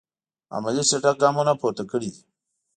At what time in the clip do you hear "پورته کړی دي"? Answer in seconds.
1.61-2.21